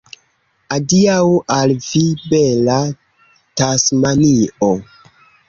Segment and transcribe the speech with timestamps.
[0.77, 1.25] Adiaŭ
[1.55, 2.01] al vi,
[2.31, 2.79] bela
[3.63, 4.73] Tasmanio!